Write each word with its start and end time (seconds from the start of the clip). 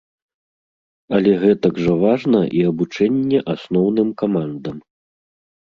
Але 1.17 1.31
гэтак 1.43 1.73
жа 1.87 1.93
важна 2.05 2.41
і 2.61 2.63
абучэнне 2.71 3.39
асноўным 3.55 4.09
камандам. 4.23 4.77